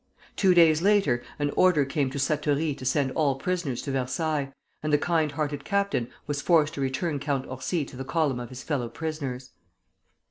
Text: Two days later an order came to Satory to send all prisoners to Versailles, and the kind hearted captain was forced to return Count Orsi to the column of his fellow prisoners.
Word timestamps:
Two 0.35 0.55
days 0.55 0.81
later 0.81 1.21
an 1.37 1.51
order 1.51 1.85
came 1.85 2.09
to 2.09 2.17
Satory 2.17 2.73
to 2.75 2.85
send 2.85 3.11
all 3.11 3.35
prisoners 3.35 3.83
to 3.83 3.91
Versailles, 3.91 4.51
and 4.81 4.91
the 4.91 4.97
kind 4.97 5.33
hearted 5.33 5.63
captain 5.63 6.09
was 6.25 6.41
forced 6.41 6.73
to 6.73 6.81
return 6.81 7.19
Count 7.19 7.45
Orsi 7.47 7.85
to 7.85 7.95
the 7.95 8.03
column 8.03 8.39
of 8.39 8.49
his 8.49 8.63
fellow 8.63 8.89
prisoners. 8.89 9.51